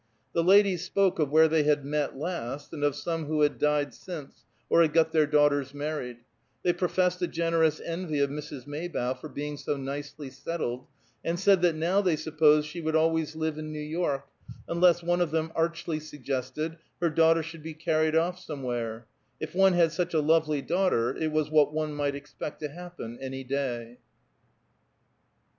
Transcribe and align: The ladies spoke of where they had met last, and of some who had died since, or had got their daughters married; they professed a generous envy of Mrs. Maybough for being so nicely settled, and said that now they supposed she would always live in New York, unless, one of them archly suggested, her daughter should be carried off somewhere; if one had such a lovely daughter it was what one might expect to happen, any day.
The 0.33 0.43
ladies 0.43 0.83
spoke 0.83 1.19
of 1.19 1.29
where 1.29 1.47
they 1.47 1.61
had 1.61 1.85
met 1.85 2.17
last, 2.17 2.73
and 2.73 2.83
of 2.83 2.95
some 2.95 3.25
who 3.25 3.41
had 3.41 3.59
died 3.59 3.93
since, 3.93 4.45
or 4.67 4.81
had 4.81 4.93
got 4.93 5.11
their 5.11 5.27
daughters 5.27 5.75
married; 5.75 6.17
they 6.63 6.73
professed 6.73 7.21
a 7.21 7.27
generous 7.27 7.79
envy 7.79 8.17
of 8.19 8.31
Mrs. 8.31 8.65
Maybough 8.65 9.13
for 9.21 9.29
being 9.29 9.57
so 9.57 9.77
nicely 9.77 10.31
settled, 10.31 10.87
and 11.23 11.39
said 11.39 11.61
that 11.61 11.75
now 11.75 12.01
they 12.01 12.15
supposed 12.15 12.67
she 12.67 12.81
would 12.81 12.95
always 12.95 13.35
live 13.35 13.59
in 13.59 13.71
New 13.71 13.77
York, 13.79 14.27
unless, 14.67 15.03
one 15.03 15.21
of 15.21 15.29
them 15.29 15.51
archly 15.53 15.99
suggested, 15.99 16.79
her 16.99 17.11
daughter 17.11 17.43
should 17.43 17.61
be 17.61 17.75
carried 17.75 18.15
off 18.15 18.39
somewhere; 18.39 19.05
if 19.39 19.53
one 19.53 19.73
had 19.73 19.91
such 19.91 20.15
a 20.15 20.19
lovely 20.19 20.63
daughter 20.63 21.15
it 21.15 21.31
was 21.31 21.51
what 21.51 21.75
one 21.75 21.93
might 21.93 22.15
expect 22.15 22.59
to 22.61 22.69
happen, 22.69 23.19
any 23.21 23.43
day. 23.43 23.99